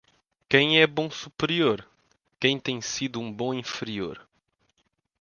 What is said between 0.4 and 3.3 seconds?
Quem é bom superior? Quem tem sido